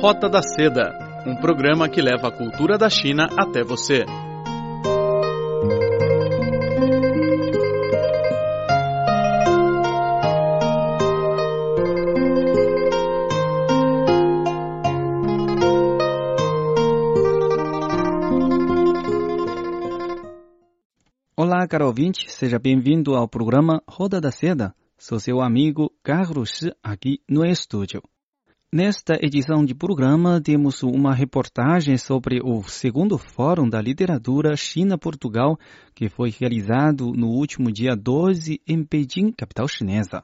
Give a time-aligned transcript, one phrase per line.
[0.00, 0.96] Rota da Seda,
[1.26, 4.06] um programa que leva a cultura da China até você.
[21.36, 24.74] Olá, caro ouvinte, seja bem-vindo ao programa Roda da Seda.
[24.96, 28.02] Sou seu amigo Carlos aqui no estúdio.
[28.72, 35.58] Nesta edição de programa, temos uma reportagem sobre o segundo Fórum da Literatura China-Portugal,
[35.92, 40.22] que foi realizado no último dia 12 em Pequim, capital chinesa.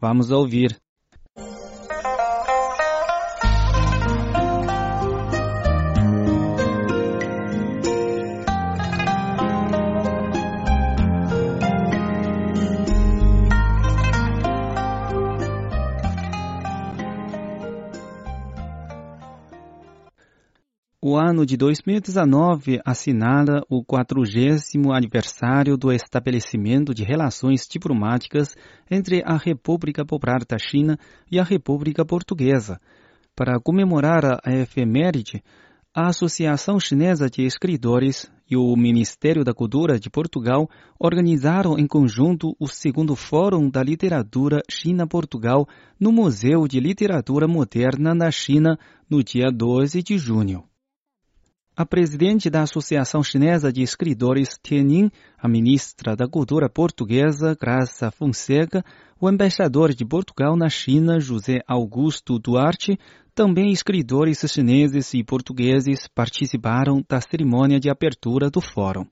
[0.00, 0.76] Vamos ouvir.
[21.16, 28.54] O ano de 2019 assinala o 40 aniversário do estabelecimento de relações diplomáticas
[28.90, 30.98] entre a República Popular da China
[31.32, 32.78] e a República Portuguesa.
[33.34, 35.42] Para comemorar a efeméride,
[35.94, 40.68] a Associação Chinesa de Escritores e o Ministério da Cultura de Portugal
[41.00, 45.66] organizaram em conjunto o segundo Fórum da Literatura China-Portugal
[45.98, 50.62] no Museu de Literatura Moderna na China no dia 12 de junho.
[51.78, 58.82] A presidente da Associação Chinesa de Escritores Tianin, a ministra da Cultura Portuguesa Graça Fonseca,
[59.20, 62.98] o embaixador de Portugal na China José Augusto Duarte,
[63.34, 69.04] também escritores chineses e portugueses participaram da cerimônia de abertura do fórum.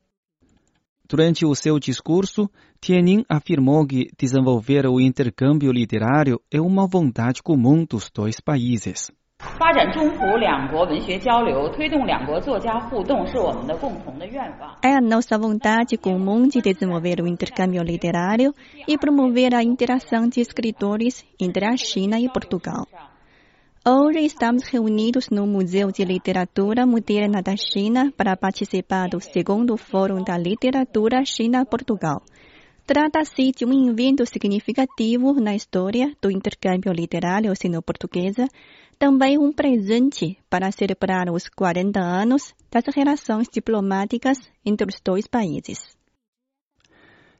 [1.07, 2.49] Durante o seu discurso,
[2.81, 9.13] Tianin afirmou que desenvolver o intercâmbio literário é uma vontade comum dos dois países.
[9.60, 14.78] 发展中葡两国文学交流，推动两国作家互动，是我们的共同的愿望。
[14.82, 18.54] É a nossa vontade comum de desenvolver o intercâmbio literário
[18.88, 22.88] e promover a interação de escritores entre a China e Portugal.
[23.86, 30.24] Hoje estamos reunidos no Museu de Literatura Moderna da China para participar do segundo Fórum
[30.24, 32.22] da Literatura China-Portugal.
[32.87, 38.47] Trata-se de um evento significativo na história do intercâmbio literário sino-portuguesa,
[38.99, 44.37] também um presente para celebrar os 40 anos das relações diplomáticas
[44.67, 45.97] entre os dois países.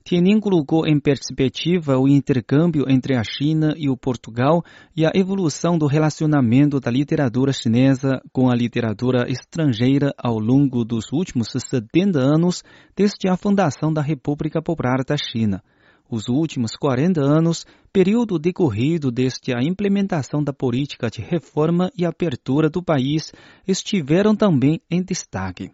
[0.07, 4.63] Tianin colocou em perspectiva o intercâmbio entre a China e o Portugal
[4.95, 11.11] e a evolução do relacionamento da literatura chinesa com a literatura estrangeira ao longo dos
[11.11, 12.63] últimos 70 anos
[12.95, 15.63] desde a fundação da República Popular da China.
[16.11, 22.69] Os últimos 40 anos, período decorrido desde a implementação da política de reforma e abertura
[22.69, 23.33] do país,
[23.67, 25.71] estiveram também em destaque.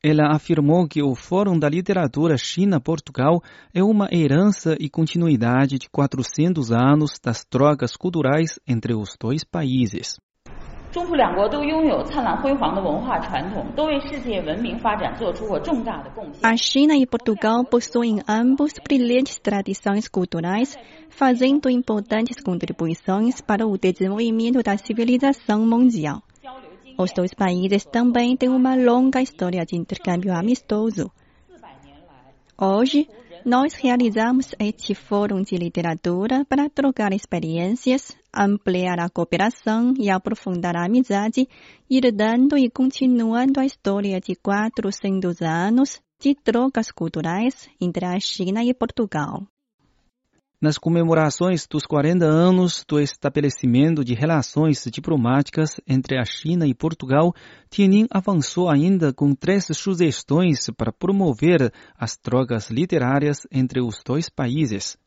[0.00, 3.42] Ela afirmou que o Fórum da Literatura China-Portugal
[3.74, 10.16] é uma herança e continuidade de 400 anos das trocas culturais entre os dois países.
[16.42, 20.78] A China e Portugal possuem ambos brilhantes tradições culturais,
[21.10, 26.22] fazendo importantes contribuições para o desenvolvimento da civilização mundial.
[27.00, 31.12] Os dois países também têm uma longa história de intercâmbio amistoso.
[32.60, 33.08] Hoje,
[33.44, 40.86] nós realizamos este fórum de literatura para trocar experiências, ampliar a cooperação e aprofundar a
[40.86, 41.48] amizade,
[41.88, 48.74] herdando e continuando a história de 400 anos de trocas culturais entre a China e
[48.74, 49.46] Portugal.
[50.60, 57.32] Nas comemorações dos 40 anos do estabelecimento de relações diplomáticas entre a China e Portugal,
[57.70, 64.98] Tianin avançou ainda com três sugestões para promover as trocas literárias entre os dois países.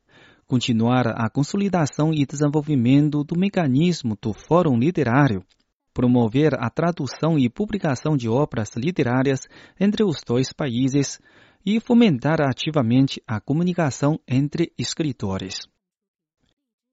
[0.47, 5.43] Continuar a consolidação e desenvolvimento do mecanismo do Fórum Literário.
[5.93, 9.41] Promover a tradução e publicação de obras literárias
[9.78, 11.20] entre os dois países
[11.66, 15.59] e fomentar ativamente a comunicação entre escritores.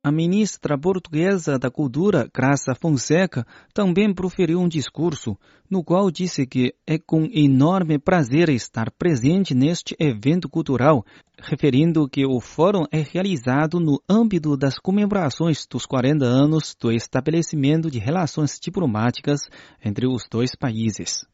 [0.00, 3.44] A ministra portuguesa da Cultura, Graça Fonseca,
[3.74, 5.36] também proferiu um discurso
[5.68, 11.04] no qual disse que é com enorme prazer estar presente neste evento cultural,
[11.36, 17.90] referindo que o fórum é realizado no âmbito das comemorações dos 40 anos do estabelecimento
[17.90, 19.40] de relações diplomáticas
[19.84, 21.26] entre os dois países.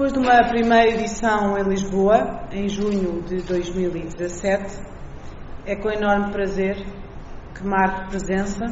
[0.00, 4.80] Depois de uma primeira edição em Lisboa, em junho de 2017,
[5.66, 6.76] é com enorme prazer
[7.54, 8.64] que marco presença,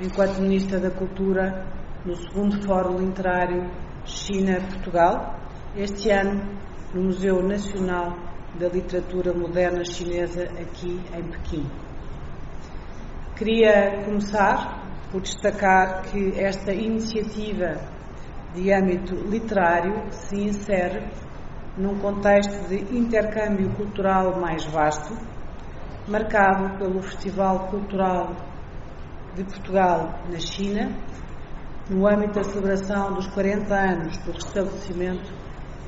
[0.00, 1.66] enquanto Ministra da Cultura,
[2.04, 3.68] no segundo Fórum Literário
[4.04, 5.40] China-Portugal,
[5.74, 6.56] este ano
[6.94, 8.16] no Museu Nacional
[8.56, 11.66] da Literatura Moderna Chinesa, aqui em Pequim.
[13.34, 17.95] Queria começar por destacar que esta iniciativa
[18.54, 21.06] de âmbito literário se insere
[21.76, 25.14] num contexto de intercâmbio cultural mais vasto,
[26.08, 28.34] marcado pelo Festival Cultural
[29.34, 30.90] de Portugal na China,
[31.90, 35.32] no âmbito da celebração dos 40 anos do restabelecimento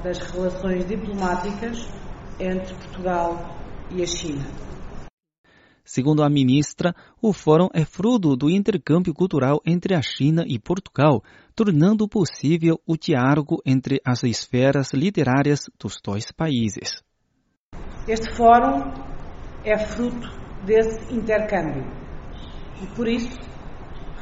[0.02, 1.88] das relações diplomáticas
[2.38, 3.56] entre Portugal
[3.90, 4.44] e a China.
[5.84, 11.22] Segundo a ministra, o fórum é fruto do intercâmbio cultural entre a China e Portugal,
[11.58, 17.02] tornando possível o diálogo entre as esferas literárias dos dois países.
[18.06, 18.92] Este fórum
[19.64, 20.28] é fruto
[20.64, 21.84] desse intercâmbio
[22.80, 23.36] e, por isso,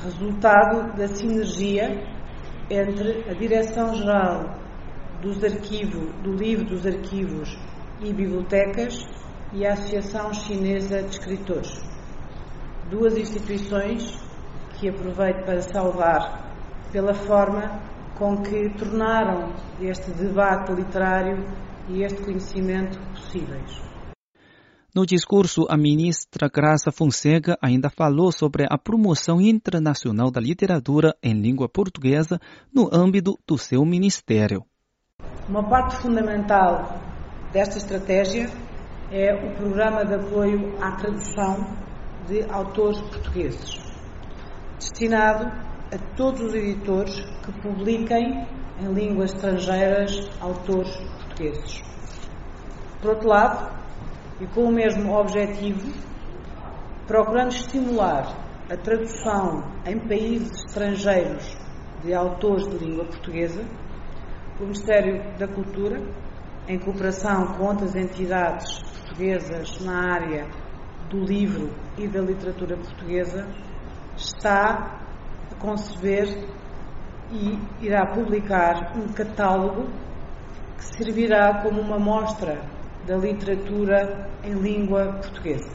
[0.03, 1.91] resultado da sinergia
[2.71, 4.59] entre a Direção-Geral
[5.21, 7.55] dos Arquivos, do Livro dos Arquivos
[8.01, 9.07] e Bibliotecas
[9.53, 11.83] e a Associação Chinesa de Escritores.
[12.89, 14.25] Duas instituições
[14.81, 16.46] que aproveito para saudar
[16.93, 17.81] pela forma
[18.19, 21.45] com que tornaram este debate literário
[21.89, 23.87] e este conhecimento possíveis.
[24.95, 31.35] No discurso, a ministra Graça Fonseca ainda falou sobre a promoção internacional da literatura em
[31.35, 32.41] língua portuguesa
[32.75, 34.65] no âmbito do seu ministério.
[35.47, 36.99] Uma parte fundamental
[37.53, 38.51] desta estratégia
[39.11, 41.67] é o Programa de Apoio à Tradução
[42.27, 43.79] de Autores Portugueses,
[44.79, 45.53] destinado
[45.93, 48.47] a todos os editores que publiquem
[48.81, 51.83] em línguas estrangeiras autores portugueses.
[53.01, 53.71] Por outro lado,
[54.41, 55.93] e com o mesmo objetivo,
[57.07, 58.27] procurando estimular
[58.69, 61.57] a tradução em países estrangeiros
[62.03, 63.65] de autores de língua portuguesa,
[64.59, 66.03] o Ministério da Cultura,
[66.67, 70.47] em cooperação com outras entidades portuguesas na área
[71.09, 73.47] do livro e da literatura portuguesa,
[74.17, 75.06] está
[75.59, 76.27] conceber
[77.31, 79.89] e irá publicar um catálogo
[80.77, 82.61] que servirá como uma mostra
[83.07, 85.71] da literatura em língua portuguesa.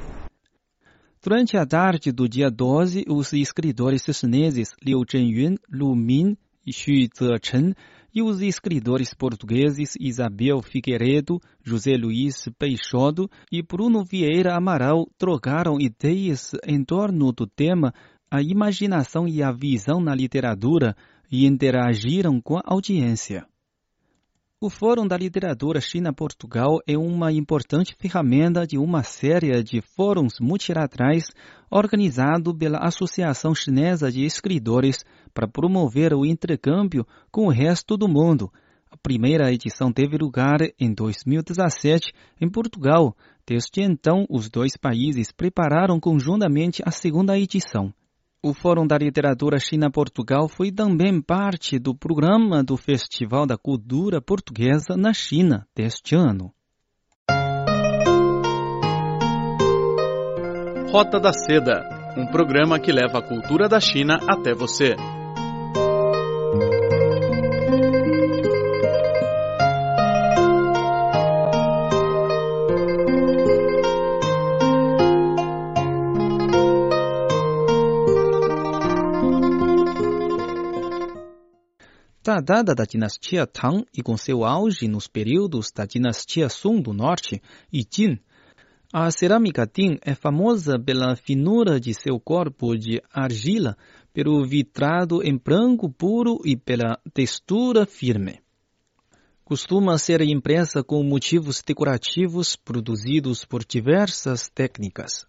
[1.24, 6.36] Durante a tarde do dia 12, os escritores chineses Liu Zhenyun, Lu Min
[6.66, 7.76] e Xu Zechen
[8.14, 16.52] e os escritores portugueses Isabel Figueiredo, José Luiz Peixoto e Bruno Vieira Amaral trocaram ideias
[16.66, 17.94] em torno do tema
[18.32, 20.96] a imaginação e a visão na literatura
[21.30, 23.46] e interagiram com a audiência.
[24.58, 31.26] O Fórum da Literatura China-Portugal é uma importante ferramenta de uma série de fóruns multilaterais
[31.70, 35.04] organizado pela Associação Chinesa de Escritores
[35.34, 38.50] para promover o intercâmbio com o resto do mundo.
[38.90, 43.14] A primeira edição teve lugar em 2017 em Portugal.
[43.46, 47.94] Desde então, os dois países prepararam conjuntamente a segunda edição.
[48.44, 54.98] O Fórum da Literatura China-Portugal foi também parte do programa do Festival da Cultura Portuguesa
[54.98, 56.52] na China deste ano.
[60.92, 64.96] Rota da Seda um programa que leva a cultura da China até você.
[82.40, 87.42] Datada da dinastia Tang e com seu auge nos períodos da dinastia Song do Norte
[87.74, 88.18] e Jin,
[88.94, 93.76] a cerâmica Tin é famosa pela finura de seu corpo de argila,
[94.14, 98.40] pelo vitrado em branco puro e pela textura firme.
[99.44, 105.26] Costuma ser impressa com motivos decorativos produzidos por diversas técnicas.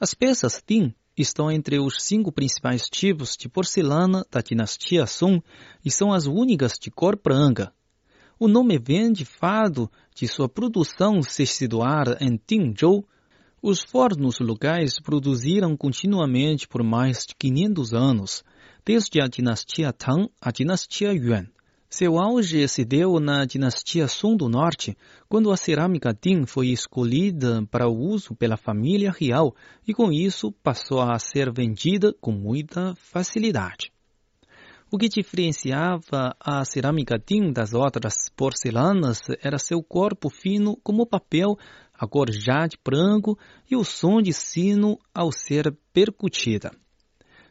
[0.00, 5.42] As peças Tin estão entre os cinco principais tipos de porcelana da dinastia Song
[5.84, 7.72] e são as únicas de cor branca.
[8.38, 13.06] O nome vem de fado de sua produção se situar em Tinzhou.
[13.62, 18.44] Os fornos locais produziram continuamente por mais de 500 anos,
[18.84, 21.46] desde a dinastia Tang à dinastia Yuan.
[21.96, 24.96] Seu auge se deu na dinastia Song do Norte,
[25.28, 29.54] quando a cerâmica Tin foi escolhida para o uso pela família real
[29.86, 33.92] e com isso passou a ser vendida com muita facilidade.
[34.90, 41.56] O que diferenciava a cerâmica Tin das outras porcelanas era seu corpo fino como papel,
[41.96, 43.38] a cor jade branco
[43.70, 46.72] e o som de sino ao ser percutida.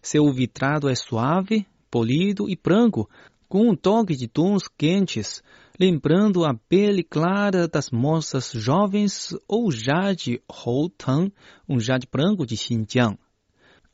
[0.02, 3.08] Seu vitrado é suave, polido e branco,
[3.54, 5.44] com um toque de tons quentes,
[5.80, 11.32] lembrando a pele clara das moças jovens ou jade Houtang,
[11.70, 13.16] um jade branco de Xinjiang.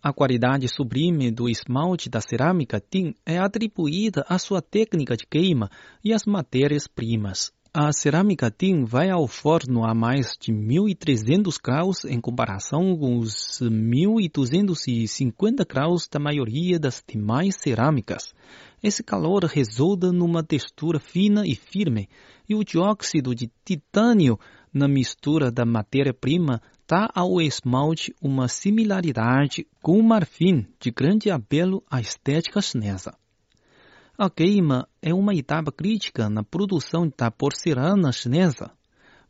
[0.02, 5.70] A qualidade sublime do esmalte da cerâmica Tin é atribuída à sua técnica de queima
[6.02, 7.52] e às matérias-primas.
[7.72, 13.60] A cerâmica Tin vai ao forno a mais de 1.300 graus em comparação com os
[13.62, 18.34] 1.250 graus da maioria das demais cerâmicas.
[18.82, 22.10] Esse calor resulta numa textura fina e firme,
[22.50, 24.40] e o dióxido de titânio
[24.74, 31.84] na mistura da matéria-prima dá ao esmalte uma similaridade com o marfim de grande apelo
[31.88, 33.14] à estética chinesa.
[34.22, 38.70] A queima é uma etapa crítica na produção da porcelana chinesa.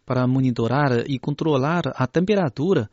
[0.03, 2.89] Para monitorar e controlar a temperatura,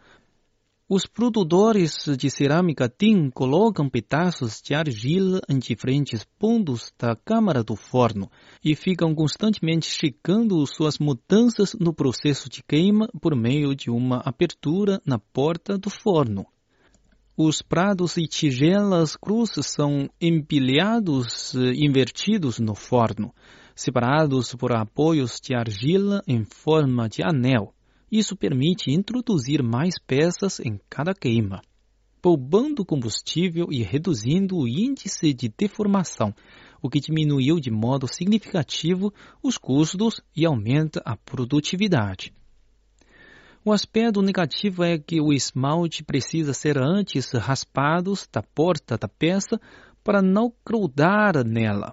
[0.86, 7.74] os produtores de cerâmica tin colocam pedaços de argila em diferentes pontos da câmara do
[7.74, 8.30] forno
[8.62, 15.00] e ficam constantemente checando suas mudanças no processo de queima por meio de uma abertura
[15.06, 16.44] na porta do forno.
[17.38, 23.30] Os pratos e tigelas crus são empilhados invertidos no forno,
[23.74, 27.74] separados por apoios de argila em forma de anel.
[28.10, 31.60] Isso permite introduzir mais peças em cada queima,
[32.22, 36.34] poupando combustível e reduzindo o índice de deformação,
[36.80, 39.12] o que diminuiu de modo significativo
[39.42, 42.32] os custos e aumenta a produtividade.
[43.68, 49.60] O aspecto negativo é que o esmalte precisa ser antes raspado da porta da peça
[50.04, 51.92] para não grudar nela.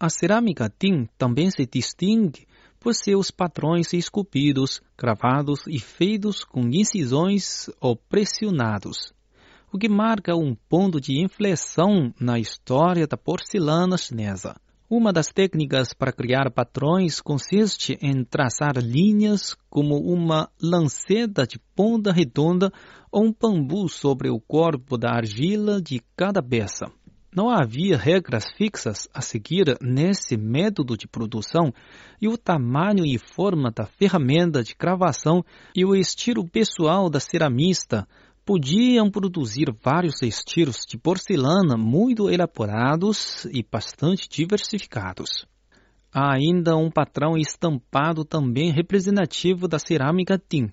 [0.00, 2.46] A cerâmica tin também se distingue
[2.80, 9.12] por seus padrões esculpidos, gravados e feitos com incisões ou pressionados,
[9.70, 14.56] o que marca um ponto de inflexão na história da porcelana chinesa.
[14.96, 22.12] Uma das técnicas para criar padrões consiste em traçar linhas como uma lanceta de ponta
[22.12, 22.70] redonda
[23.10, 26.86] ou um bambu sobre o corpo da argila de cada peça.
[27.34, 31.74] Não havia regras fixas a seguir nesse método de produção
[32.22, 38.06] e o tamanho e forma da ferramenta de gravação e o estilo pessoal da ceramista
[38.44, 45.46] podiam produzir vários estilos de porcelana muito elaborados e bastante diversificados.
[46.12, 50.68] Há ainda um padrão estampado também representativo da cerâmica Tin.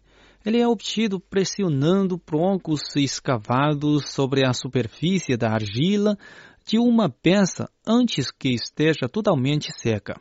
[0.45, 6.17] Ele é obtido pressionando troncos escavados sobre a superfície da argila
[6.65, 10.19] de uma peça antes que esteja totalmente seca.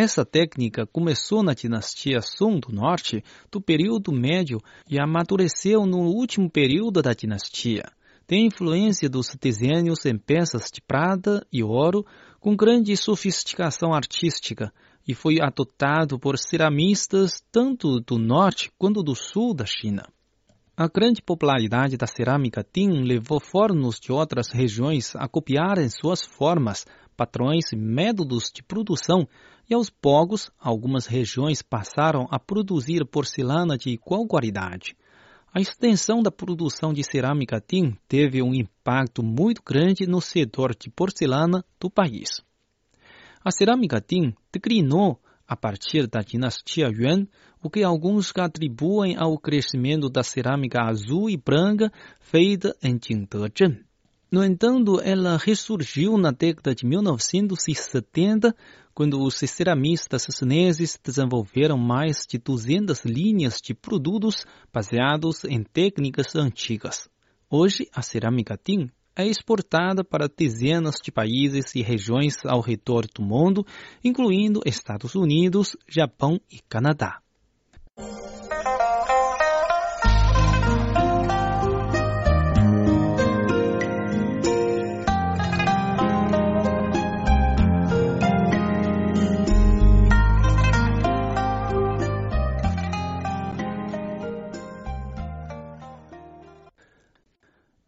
[0.00, 6.48] Essa técnica começou na dinastia Song do Norte do período médio e amadureceu no último
[6.48, 7.82] período da dinastia.
[8.24, 12.06] Tem influência dos desenhos em peças de prata e ouro
[12.38, 14.72] com grande sofisticação artística
[15.04, 20.04] e foi adotado por ceramistas tanto do norte quanto do sul da China.
[20.80, 26.86] A grande popularidade da cerâmica Tin levou fornos de outras regiões a copiarem suas formas,
[27.16, 29.26] patrões e métodos de produção,
[29.68, 34.96] e aos poucos, algumas regiões passaram a produzir porcelana de igual qualidade.
[35.52, 40.88] A extensão da produção de cerâmica Tin teve um impacto muito grande no setor de
[40.88, 42.40] porcelana do país.
[43.44, 47.26] A cerâmica Tin declinou a partir da dinastia Yuan,
[47.62, 51.90] o que alguns atribuem ao crescimento da cerâmica azul e branca
[52.20, 53.82] feita em Jingdezhen.
[54.30, 58.54] No entanto, ela ressurgiu na década de 1970,
[58.92, 67.08] quando os ceramistas chineses desenvolveram mais de 200 linhas de produtos baseados em técnicas antigas.
[67.48, 73.20] Hoje, a cerâmica Tin é exportada para dezenas de países e regiões ao redor do
[73.20, 73.66] mundo,
[74.02, 77.20] incluindo Estados Unidos, Japão e Canadá.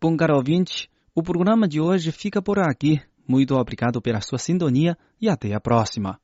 [0.02, 0.88] Bom, caro ouvinte,
[1.20, 2.98] o programa de hoje fica por aqui.
[3.28, 6.18] Muito obrigado pela sua sintonia e até a próxima.